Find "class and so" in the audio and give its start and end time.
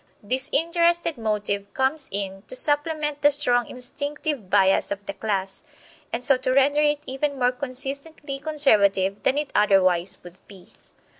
5.13-6.37